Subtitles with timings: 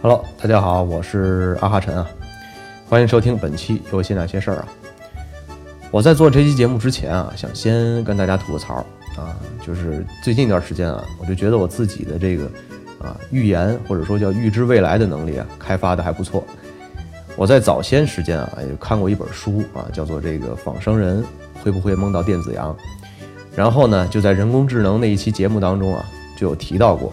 [0.00, 2.06] Hello，大家好，我是阿哈晨啊，
[2.88, 4.68] 欢迎收听本期游戏那些事儿啊。
[5.90, 8.76] 我在做这期节目之前啊，想先跟大家吐个槽
[9.16, 9.36] 啊，
[9.66, 12.44] 就是最近一段时间啊，我就觉得我自己的这个
[13.00, 16.44] 啊预言或者说叫预知未来的能力啊，开发的还不错。
[17.36, 21.24] 我在早先时间啊，也看过一本书啊，叫做这个仿生人
[21.62, 22.76] 会不会梦到电子羊？
[23.56, 26.04] 然后呢，就在人工智能那一期节目当中啊，
[26.36, 27.12] 就有提到过。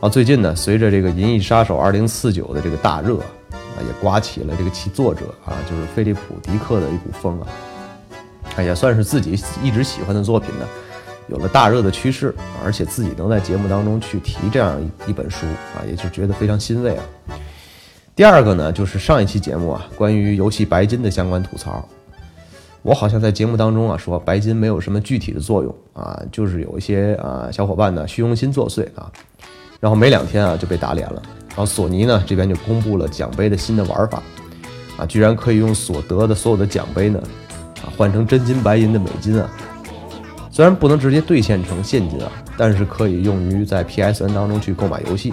[0.00, 3.16] 啊，最近呢，随着这个《银翼杀手二零四九》的这个大热
[3.50, 7.46] 啊，也刮起了这个其作者啊，就是菲利普·迪克的一股风啊，
[8.56, 10.64] 啊，也算是自己一直喜欢的作品呢，
[11.26, 12.32] 有了大热的趋势，
[12.64, 17.02] 而且自己能在节目当中去提这样一本书啊，也是觉得非常欣慰啊。
[18.14, 21.84] 第二个呢，就是上一期节目啊，关于游戏白金的相关吐槽，
[22.82, 29.10] 我好像在节目当中啊说白金没有什么具体的作用啊，就是有一些啊小伙伴呢虚荣心作祟啊。
[29.80, 34.20] 然后没两天啊就被打脸了，然后索尼呢这边就公布了奖杯的新的玩法，
[34.96, 37.22] 啊，居然可以用所得的所有的奖杯呢，
[37.82, 39.48] 啊换成真金白银的美金啊，
[40.50, 45.32] 虽然不能直接兑现成现金啊，但是可以用于在 PSN 当中去购买游戏。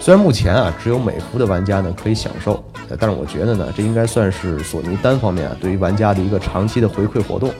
[0.00, 2.62] 虽然目前啊只有美服的玩家呢可以享受，
[2.98, 7.50] 但是我觉得呢这应该算是索尼单方面啊对于玩家的一个长期的回馈活动。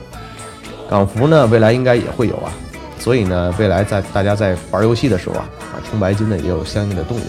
[0.87, 2.51] 港服呢未来应该也会有啊。
[2.99, 5.47] 所以呢，未来在大家在玩游戏的时候啊，
[5.89, 7.23] 充白金呢也有相应的动力。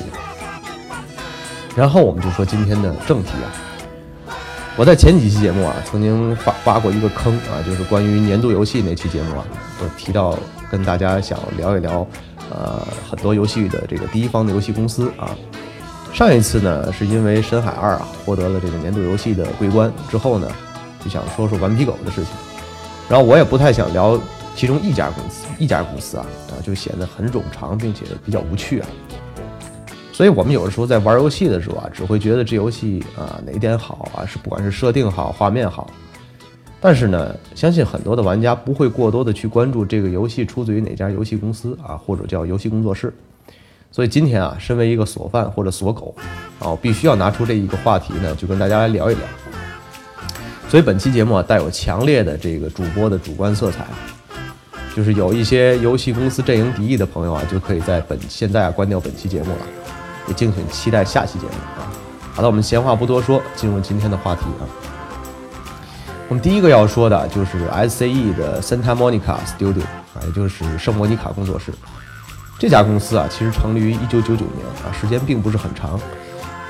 [1.76, 3.46] 然后我们就说今天的正题啊，
[4.76, 9.44] 我在前几期节目啊曾经发挖过一个坑啊，就是关于年度游戏那期节目啊，
[9.80, 10.36] 我提到
[10.70, 12.04] 跟大家想聊一聊，
[12.50, 15.30] 呃，很多游戏的这个第一方的游戏公司啊。
[16.12, 20.50] 上一次呢是因为《深海二》啊获得了这个年度游戏的桂冠之后呢，
[21.04, 22.32] 就想说说顽皮狗的事情。
[23.08, 24.18] 然后我也不太想聊。
[24.58, 28.88] 其中一家公司，一家公司啊啊，就显得很冗长，并且比较无趣啊。
[30.12, 35.88] 所以，我们有的时候在玩游戏的时候啊，只会觉得这游戏啊哪点好啊，是不管是设定好、画面好。
[36.80, 43.14] 但是呢，相信很多的玩家不会过多的去关注这个游戏出自于哪家游戏公司啊，或者叫游戏工作室。
[43.92, 46.12] 所以今天啊，身为一个锁饭或者锁狗
[46.58, 49.22] 啊，我必须要拿出这一个话题呢，就跟大家来聊一聊。
[50.68, 53.86] 所以本期节目啊，带有强烈的这个主播的主观色彩。
[54.98, 59.58] 就是有一些游戏公司阵营敌意的朋友啊，就可以在本现在啊关掉本期节目了，
[60.26, 61.86] 也敬请期待下期节目啊。
[62.34, 64.66] 好的，我们闲话不多说，进入今天的话题啊。
[66.28, 69.82] 我们第一个要说的就是 SCE 的 Santa Monica Studio
[70.14, 71.72] 啊，也就是圣莫妮卡工作室。
[72.58, 75.96] 这家公司啊，其实成立于1999年啊，时间并不是很长，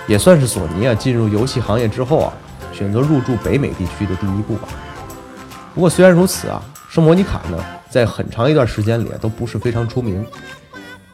[0.07, 2.33] 也算是索尼啊进入游戏行业之后啊，
[2.75, 4.69] 选择入驻北美地区的第一步吧。
[5.75, 7.59] 不过虽然如此啊，圣莫妮卡呢。
[7.91, 10.23] 在很长一段时间里都不是非常出名。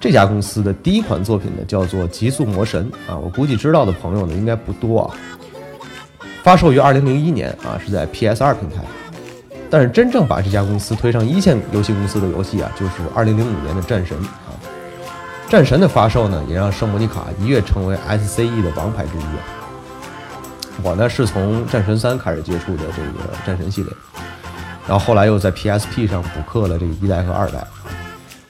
[0.00, 5.14] 这家公司的第一款作品呢，叫做《极速魔神》啊，我估计知道的朋友呢应该不多啊。
[6.42, 8.82] 发售于二零零一年啊，是在 PS 二平台。
[9.70, 14.50] 但是真正把这家公司推上一线游戏公司的游戏啊，就是二零零五年的《战神》啊。
[15.50, 20.82] 《战神》的发售呢，也让圣莫妮卡一跃成为 SCE 的王牌之一。
[20.82, 23.92] 我呢是从《战神三》开始接触的这个《战神》系列。
[24.86, 27.66] 然后后来又在 PSP 上补课了这个一代和二代，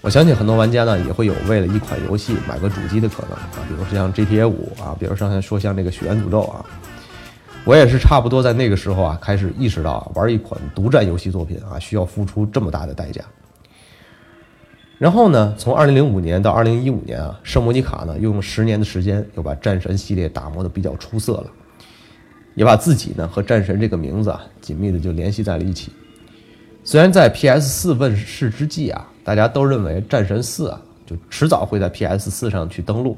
[0.01, 6.65] 我相信很多玩家呢也会有为了一款游戏买个主机的可能啊，比如说像 GTA 五啊，比如上说像这个《血缘诅咒》啊，
[7.65, 13.23] 我也是差不多在那个时候啊开始意识到玩一款独占游戏作品啊需要付出这么大的代价。
[14.99, 21.47] 然后呢，从2005年到2015年啊，圣莫尼卡呢又用十年的时间又把战神系列打磨的比较出色了，
[22.55, 25.93] 也把自己呢和战神这个名字啊紧密的就联系在了一起。
[26.87, 33.17] 虽然在 PS 四问世之际啊，大家都认为《战神四》啊就迟早会在 PS 四上去登陆，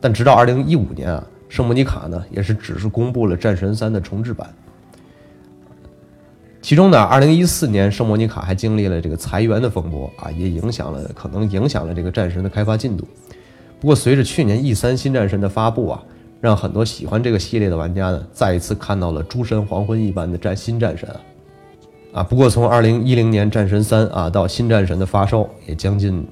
[0.00, 4.48] 但直到2015年啊，圣莫妮卡呢也是只是公布了《战神三》的重置版。
[6.62, 13.06] 其中呢，2014年圣莫妮卡还经历了这个裁员的风波啊，也影响了可能影响了这个战神的开发进度。
[13.80, 16.02] 不过随着去年 E 三新战神的发布啊，
[16.40, 21.20] 让很多喜欢这个系列的玩家呢再一次看到了诸神黄昏一般的战新战神啊。
[22.14, 26.24] 啊，不过从二零一零年《战神三》啊到《新战神》的发售，也将近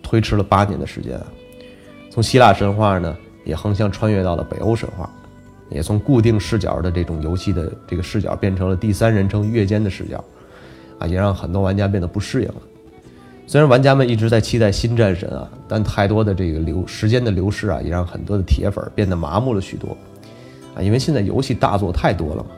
[0.00, 1.26] 推迟了八年的时间啊。
[2.08, 5.10] 从希腊神话呢，也横向穿越到了北欧神话，
[5.70, 10.22] 也从固定视角的这种游戏的这个视角变成了第三人称越肩的视角，
[11.00, 12.54] 啊，也让很多玩家变得不适应了。
[13.44, 19.96] 虽然玩家们一直在期待《新战神》啊，但太多的这个流时间的流逝啊，也让很多的铁粉变得麻木了许多，
[20.76, 22.50] 啊，因为现在游戏大作太多了嘛。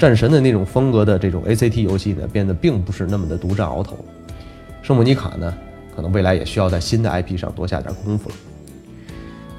[0.00, 3.98] 战神的那种风格的这种 ACT 游戏呢，变得并不是那么的独占鳌头。
[4.80, 5.54] 圣莫妮卡呢，
[5.94, 8.34] 可能未来也需要在新的 IP 上多下点功夫了。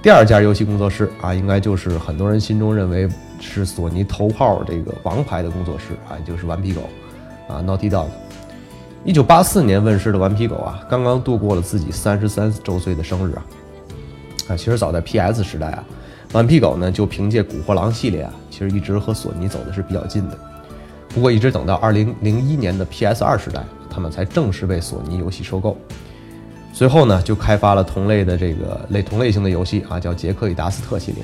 [0.01, 3.07] 第二家游戏工作室啊，应该就是很多人心中认为
[3.39, 6.89] 是索尼头号这个王牌的工作室啊，就是顽皮狗
[7.47, 8.07] 啊，Naughty Dog。
[9.05, 13.45] 一九八四年问世的顽皮狗啊，刚刚度过了自己三十三周岁的生日啊。
[14.47, 15.83] 啊，其实早在 PS 时代啊，
[16.33, 20.37] 顽皮狗呢就凭借古惑狼系列啊，其实一直和索尼走的是比较近的。
[21.09, 25.77] 不过一直等到二零零一年的 PS 二时代，他们才正式被索尼游戏收购。
[26.71, 31.21] 随后呢，就开发了同类的这个类同类型的游戏啊，叫《杰克与达斯特》系列。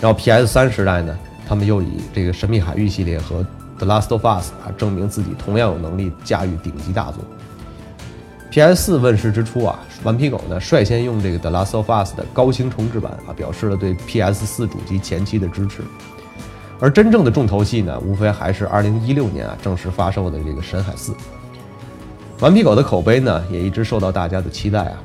[0.00, 3.42] 然后 PS 三时代呢，他们又以这个《神秘海域》系列和
[3.76, 7.22] 《The Last of Us》啊，证明自己同样有能力驾驭顶级大作。
[8.50, 15.82] PS 四问世之初啊，顽皮狗呢率先用这个《The Last of Us》的高清重制版啊，表示了对 PS 四主机前期的支持。
[16.80, 21.12] 而真正的重头戏呢，无非还是2016年啊正式发售的这个《神海四》。
[22.40, 25.00] 顽皮狗的口碑呢，也一直受到大家的期待啊。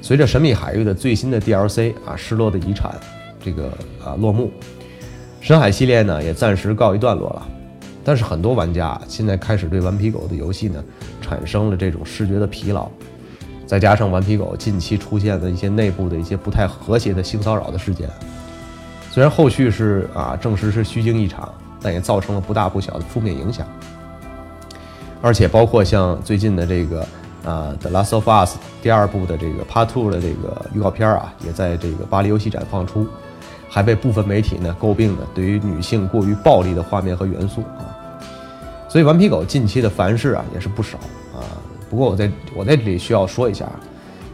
[0.00, 2.90] 随着《神秘海域》的最新的 DLC 啊，《失落的遗产》
[3.44, 3.66] 这个
[4.02, 4.50] 啊落幕，
[5.42, 7.46] 深海系列呢也暂时告一段落了。
[8.02, 10.82] 但是很多玩家现在开始对顽皮狗的游戏呢
[11.32, 12.86] 产生了这种视觉的疲劳，
[13.66, 18.06] 再加上顽皮狗近期出现的一些内部的一些不太和谐的性骚扰的事件，
[19.10, 21.50] 虽然后续是啊证实是虚惊一场，
[21.80, 23.66] 但也造成了不大不小的负面影响。
[25.22, 27.00] 而且包括像最近的这个
[27.44, 33.06] 啊《The Last of Us》第二部的这个 Part Two 的这个预告片啊，也在这个巴黎游戏展放出，
[33.70, 37.88] 还被部分媒体呢诟病呢对于女性过于暴力的画面和元素啊。
[38.86, 40.98] 所以顽皮狗近期的凡事啊也是不少。
[41.92, 43.70] 不过我在我在这里需要说一下，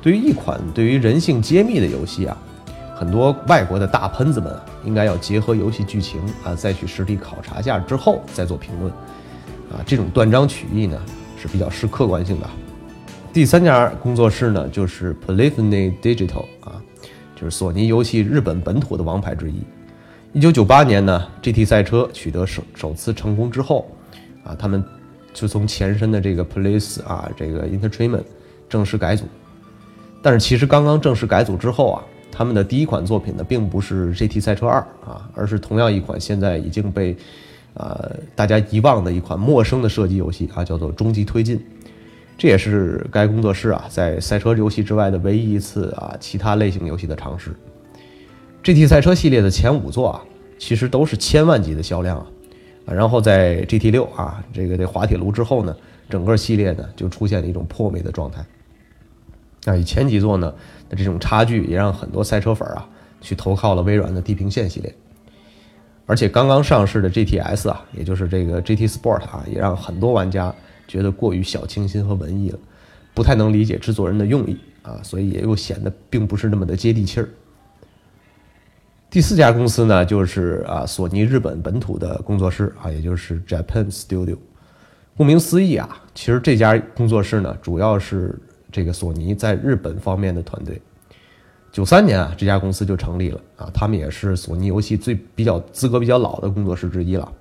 [0.01, 2.39] 对于一款对于人性揭秘的游戏啊，
[2.95, 8.93] 很多外国的大喷子们应该要结合游戏剧情啊，再去实地考察下之后再做评论。
[9.73, 10.97] 啊，这种断章取义呢
[11.37, 12.49] 是比较失客观性的。
[13.33, 16.81] 第三家工作室呢就是 Polyphony Digital 啊，
[17.35, 19.57] 就是索尼游戏日本本土的王牌之一。
[20.33, 23.91] 一九九八年呢，GT 赛车取得首首次成功之后，
[24.45, 24.85] 啊，他们
[25.41, 28.25] 就从前身的这个 Police 啊，这个 Entertainment
[28.69, 29.25] 正式改组。
[30.23, 32.03] 但是其实刚刚正式改组之后啊，
[32.33, 37.17] 他们的第一款作品呢并不是 GT 赛车二啊，而是同样一款现在已经被。
[37.75, 41.57] 呃，大家遗忘的一款陌生的射击游戏啊，叫做《终极推进》，
[42.37, 47.55] 这也是该工作室啊在赛车游戏之外的唯一一次啊其他类型游戏的尝试。
[48.65, 50.21] GT 赛车系列的前五座啊，
[50.59, 52.27] 其实都是千万级的销量啊，
[52.95, 55.77] 然后在 GT 六啊这个这滑铁卢之后呢，
[56.09, 58.45] 整个系列呢就出现了一种破灭的状态。
[59.65, 60.55] 那以前几座呢
[60.89, 62.89] 的这种差距，也让很多赛车粉啊
[63.21, 64.95] 去投靠了微软的《地平线》系列。
[66.07, 70.55] 而且刚刚上市的 GTS 啊，也就是这个 GT Sport 啊，也让很多玩家
[70.87, 72.59] 觉得过于小清新和文艺了，
[73.13, 77.29] 不太能理解制作人的用意啊，所以也又显得并不是那么的接地气儿。
[79.11, 84.37] 第四家公司呢，就是啊索尼日本本土的工作室啊，也就是 Japan Studio。
[85.17, 88.39] 顾名思义啊，其实这家工作室呢，主要是
[88.71, 90.79] 这个索尼在日本方面的团队。
[91.73, 97.33] 九三年啊，这家公司就成立了啊，他们也是索尼游戏最比较资格比较老的工作室之一了。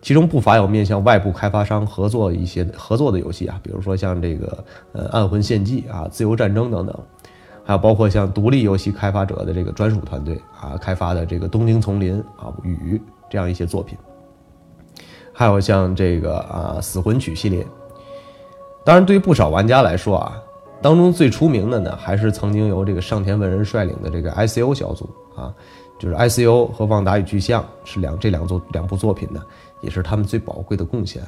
[0.00, 6.96] 其中不乏有面向外部开发商合作一些合作的游戏啊，比如说像这个呃《暗魂献祭》啊，《自由战争》等等，
[7.64, 13.00] 还有包括像独立游戏开发者的这个专属团队啊开发的这个《东京丛林》啊《雨》
[13.30, 13.96] 这样一些作品，
[15.32, 17.66] 还有像这个啊《死魂曲》系列。
[18.84, 20.36] 当然，对于不少玩家来说啊。
[20.82, 25.54] 当中最出名的呢，还是曾经由这个上田文人率领的这个 ICO 小组啊，
[25.96, 29.40] 就是 ICO 和旺达与巨像是两这两作两部作品呢，
[29.80, 31.22] 也是他们最宝贵的贡献。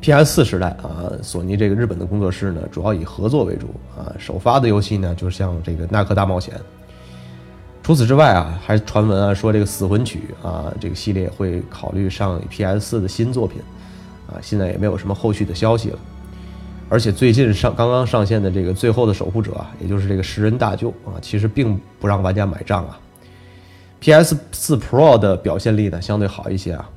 [0.00, 6.54] PS 四时代啊，索尼这个日本的工作室呢，主要以合作为主啊，首发的游戏呢，就像这个《纳克大冒险》。
[7.82, 13.60] 除此之外啊，还传闻啊说这个《死魂曲》啊这个系列会考虑上 PS 四的新作品
[14.26, 15.98] 啊，现在也没有什么后续的消息了。
[16.88, 22.98] 而且最近上刚刚上线的这个《最后的守护者》啊，也就是这个食人大救啊，其实并不让玩家买账啊。
[24.00, 26.88] PS 四 Pro 的表现力呢相对好一些啊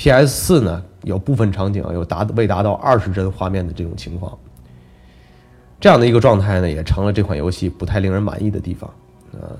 [0.00, 4.38] ，PS 四呢有部分场景有达未达到二十帧画面的这种情况，
[5.78, 8.90] 这样的一个状态呢，也成了这款游戏不太令人满意的地方。
[9.32, 9.50] 呃，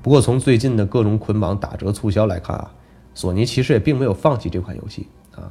[0.00, 2.70] 不过从最近的各种捆绑打折促销来看啊，
[3.12, 5.50] 索尼其实也并没有放弃这款游戏啊。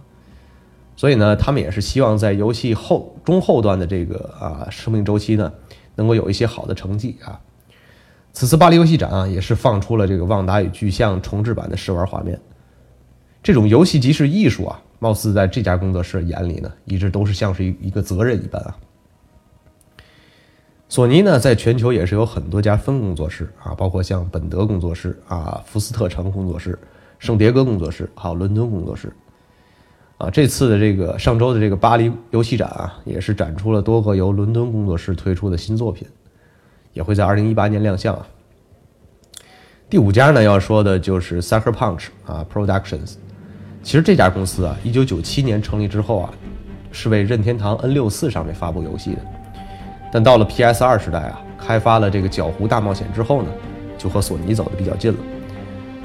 [0.96, 5.52] 所以呢，他们也是希望在游戏后中后段的这个啊生命周期呢，
[5.96, 7.42] 能够有一些好的成绩啊。
[8.32, 12.40] 此次巴黎游戏展啊，也是放出了这个《旺达与巨像》重置版的试玩画面。
[13.48, 18.76] 这种游戏即是艺术啊，貌似在这家工作室眼里呢，一直都是像是一一个责任一般啊。
[20.90, 26.78] 索尼呢，在全球也是有很多家分工作室啊，包括像本德工作室啊、福斯特城工作室、
[27.20, 29.14] 圣迭戈工作室，还有伦敦工作室。
[30.18, 36.06] 啊，这次的这个上周的这个巴黎游戏展啊，也是展出了多个由伦敦工作室推出的新作品，
[36.92, 38.28] 也会在二零一八年亮相啊。
[39.90, 43.14] 第五家呢，要说的就是 Sucker Punch 啊 Productions。
[43.88, 46.30] 其实这家公司啊，一九九七年成立之后啊，
[46.92, 49.20] 是为任天堂 N 六四上面发布游戏的。
[50.12, 53.50] 但到了 PS 二时代啊，开发了这个《角湖大冒险》之后呢，
[53.98, 55.20] 就和索尼走的比较近了。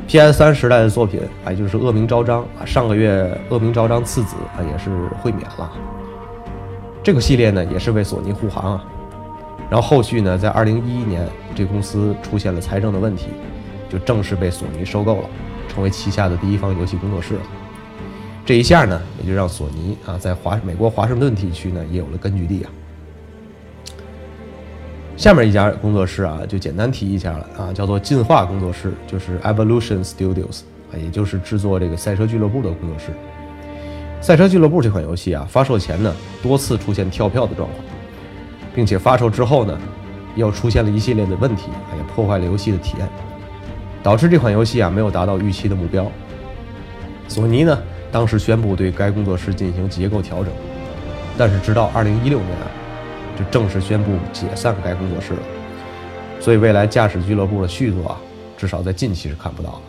[0.07, 4.89] PS 三时代的作品啊，就是《恶名昭彰》啊，上个月《恶名昭彰》次子啊也是
[5.21, 5.69] 会免了。
[7.03, 8.85] 这个系列呢，也是为索尼护航啊。
[9.69, 13.27] 然后后续呢，在二零一一年，这公司出现了财政的问题，
[13.91, 15.29] 就正式被索尼收购了，
[15.67, 17.41] 成为旗下的第一方游戏工作室了。
[18.45, 22.71] 这一下呢，也就让索尼啊，在华美国华盛顿地区呢，也有了根据地啊。
[25.17, 33.13] 下面一家工作室啊，就简单提一下了啊，叫做进化工作室，就是 Evolution Studios 啊，也就是制作这个赛车俱乐部的工作室。
[34.21, 37.85] 赛车俱乐部这款游戏啊，发售前呢，多次出现跳票的状况，
[38.75, 39.79] 并且发售之后呢，
[40.35, 43.09] 又出现了一系列的问题，也破坏了游戏的体验，
[44.03, 46.11] 导致这款游戏啊没有达到预期的目标。
[47.29, 47.79] 索尼呢，
[48.13, 50.53] 当时宣布对该工作室进行结构调整，
[51.37, 52.71] 但是直到2016年啊。
[53.35, 55.41] 就正式宣布解散该工作室了，
[56.39, 58.21] 所以未来驾驶俱乐部的续作啊，
[58.59, 59.83] 至少在近期是看不到了。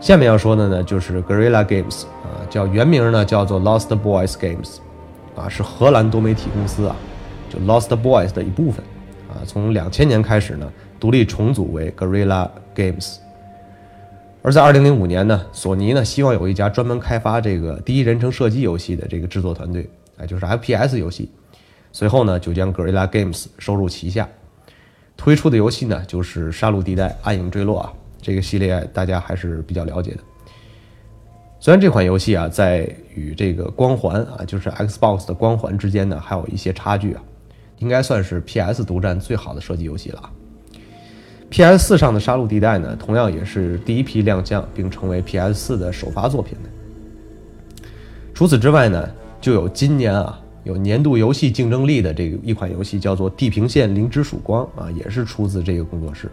[0.00, 4.78] 下面要说的呢，就是 Guerrilla Games 啊，叫原名呢叫做 Lost Boys Games，
[5.36, 6.96] 啊，是荷兰多媒体公司啊，
[7.48, 8.84] 就 Lost Boys 的一部分
[9.28, 13.18] 啊，从两千年开始呢，独立重组为 Guerrilla Games。
[14.42, 19.88] 而在二零零五年呢，索尼呢希望有一家专门开发这个第一人称射击游戏的这个制作团队。
[20.16, 21.30] 哎，就是 FPS 游戏，
[21.92, 24.28] 随后呢就将 Guerrilla Games 收入旗下，
[25.16, 30.18] 推出的游戏呢就是《杀戮地带：暗影坠落》啊，这个系列大家还是比较了解的。
[31.58, 37.22] 虽然这款游戏啊在与这个光环啊，就是 Xbox 的光环之间呢还有一些差距啊，
[37.78, 40.30] 应该算是 PS 独占最好的射击游戏了。
[41.50, 46.70] PS 四上的《杀戮地带》呢，同样也是第一批亮相并成为 PS 四的首发作品的。
[48.32, 49.08] 除此之外呢？
[49.40, 56.26] 就有今年啊，有年度游戏竞争力的这个一款游戏叫做《地平线：零之曙光》啊，也是出自这个工作室。《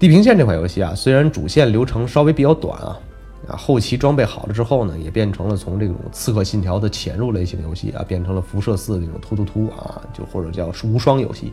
[0.00, 2.98] 地平线》这款游戏啊，虽然主线流程稍微比较短啊，
[3.46, 11.52] 啊，后期装备好了之后呢，也变成了从这种《刺客信条》的潜入类型游戏啊，变成了《辐射四》这种突突突啊，就或者叫无双游戏。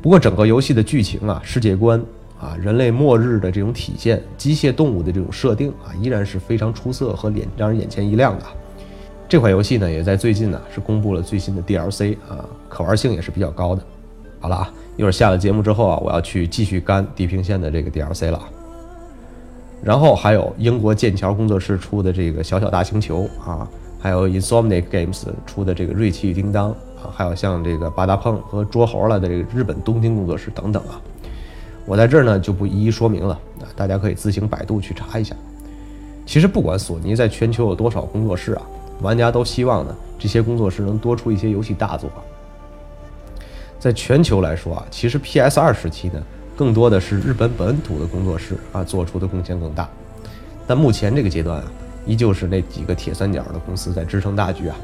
[0.00, 2.02] 不过整个游戏的剧情啊，世界观。
[2.40, 8.46] 啊，人类末日的这种体现，机械动物的这种设定啊，依然是非常出色和眼让人眼前一亮的。
[9.28, 13.82] 这款游戏呢，也在最近呢是公布了最新的 DLC 啊，可玩性也是比较高的。
[14.38, 18.40] 好了啊，一会儿下了节目之后啊，我要去继续干地平线的这个 DLC 了。
[19.82, 31.00] 然后还有英国剑桥工作室出的这个小小大星球啊，还有 Insomniac Games 出的这个锐气叮当啊，还有像这个八达碰和捉猴了的这个日本东京工作室等等啊。
[31.86, 35.34] 我在这儿呢就不一一说明了啊，大家可以自行百度去查一下。
[36.26, 38.62] 其实不管索尼在全球有多少工作室啊，
[39.00, 42.10] 玩家都希望呢这些工作室能多出一些游戏大作。
[43.78, 46.22] 在全球来说啊，其实 PS 二时期呢，
[46.56, 49.88] 更多的是日本本土的工作室啊做出的贡献更大。
[50.66, 51.64] 但目前这个阶段啊，
[52.04, 54.76] 依旧是那几个铁三角的公司在支撑大局，啊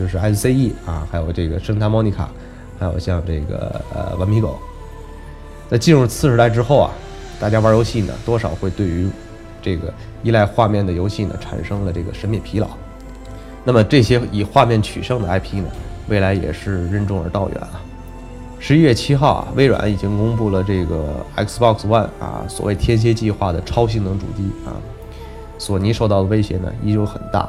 [0.00, 2.30] 就是 SCE 啊，还有这个圣塔莫妮卡，
[2.78, 4.58] 还有像这个呃顽皮狗。
[5.70, 6.90] 在进入次时代之后啊，
[7.38, 9.06] 大家玩游戏呢，多少会对于
[9.60, 9.92] 这个
[10.22, 12.66] 依赖画面的游戏呢，产生了这个审美疲劳。
[13.62, 15.66] 那么这些以画面取胜的 IP 呢，
[16.08, 17.82] 未来也是任重而道远啊。
[18.58, 24.72] 十一月七号啊，微软已经公布了这个 Xbox One 啊，所谓天蝎计划的超性能主机啊。
[25.58, 27.46] 索尼受到的威胁呢，依旧很大。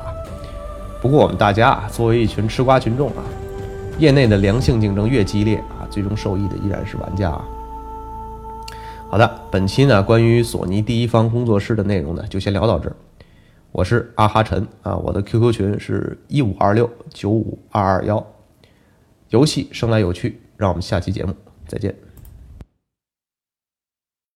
[1.01, 3.24] 不过我们大家啊，作为一群吃瓜群众啊，
[3.98, 7.31] 业内的良性竞争越激烈啊，最终受益的依然是玩家。
[9.10, 12.96] 好的，本期呢关于索尼第一方工作室的内容呢就先聊到这儿。
[13.72, 18.24] 我是阿哈陈啊，我的 QQ 群是一五二六九五二二幺。
[19.29, 21.34] 游戏生来有趣，让我们下期节目
[21.67, 22.11] 再见。